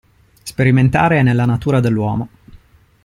[0.41, 2.29] Sperimentare è nella natura dell'uomo.